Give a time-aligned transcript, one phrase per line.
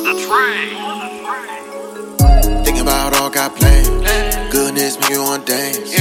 [0.00, 0.74] the train.
[2.64, 3.88] Thinking about all got plans.
[4.50, 5.94] Goodness, make you want dance.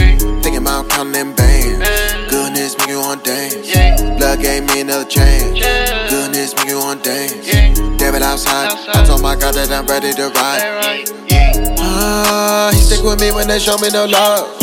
[0.44, 1.80] Thinking about counting them bands.
[2.30, 3.56] Goodness, make you want dance.
[4.18, 5.60] Blood gave me another chance.
[6.10, 7.34] Goodness, make you want dance.
[7.98, 8.72] Devil outside.
[8.94, 11.10] I told my God that I'm ready to ride.
[11.80, 14.58] Ah, he stick with me when they show me no love.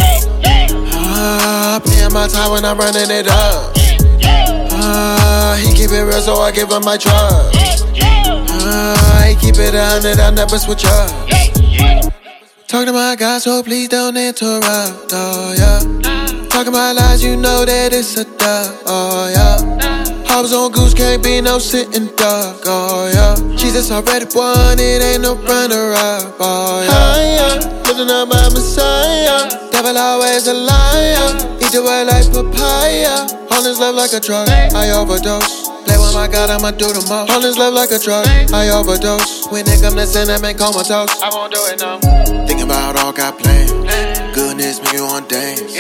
[0.93, 3.75] Ah, paying my time when I'm running it up.
[4.73, 7.57] Ah, he keep it real, so I give him my trust.
[9.27, 11.11] He keep it a hundred, I never switch up.
[12.67, 15.11] Talk to my God, so please don't interrupt.
[15.13, 15.81] Oh yeah.
[16.49, 18.83] Talking about lies, you know that it's a duck.
[18.87, 19.59] Oh yeah.
[20.29, 22.63] I was on goose, can't be no sitting duck.
[22.67, 23.35] Oh yeah.
[23.57, 26.35] Jesus already won, it ain't no runner up.
[26.39, 26.91] Oh yeah.
[26.91, 29.71] Higher, living up my Messiah.
[29.71, 31.59] Devil always a liar.
[31.61, 33.27] Eat your way like papaya.
[33.51, 34.49] On his love like a drug.
[34.49, 35.70] I overdose.
[35.91, 37.35] Play with my God, I'ma do the most.
[37.35, 38.23] On his love like a truck.
[38.55, 39.51] I overdose.
[39.51, 41.11] When it come to sin, I'm in comatose.
[41.19, 41.99] I won't do it no.
[42.47, 43.75] Thinking about all got plans.
[44.31, 45.75] Goodness, make you want dance.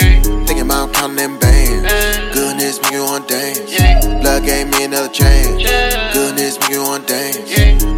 [0.50, 1.86] Thinking about counting them bands.
[2.34, 3.70] Goodness, make you want dance.
[4.18, 5.62] Blood gave me another chance.
[6.10, 7.38] Goodness, make you want dance.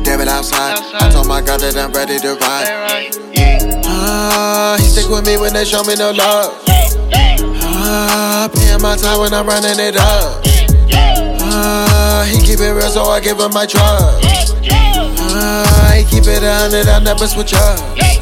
[0.04, 0.84] Devil outside.
[1.00, 2.68] I told my God that I'm ready to ride.
[3.88, 6.60] Ah, he stick with me when they show me no love.
[7.64, 10.44] Ah, paying my time when I'm running it up.
[11.40, 11.91] Ah,
[12.26, 14.54] he keep it real, so I give him my trust.
[15.34, 18.21] Ah, he keep it a hundred, I never switch up.